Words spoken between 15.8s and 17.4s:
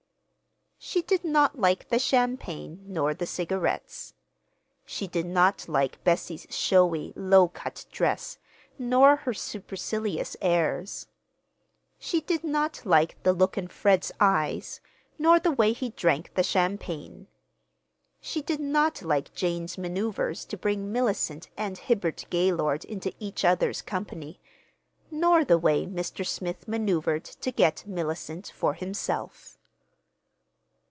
drank the champagne.